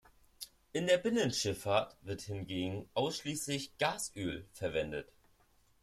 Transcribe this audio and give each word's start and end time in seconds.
In 0.73 0.87
der 0.87 0.97
Binnenschifffahrt 0.97 1.95
wird 2.01 2.21
hingegen 2.21 2.89
ausschließlich 2.95 3.77
Gasöl 3.77 4.47
verwendet. 4.51 5.11